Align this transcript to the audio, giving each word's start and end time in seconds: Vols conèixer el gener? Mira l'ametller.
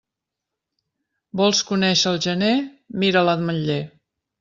Vols 1.43 1.61
conèixer 1.69 2.09
el 2.15 2.21
gener? 2.29 2.53
Mira 3.05 3.27
l'ametller. 3.31 3.83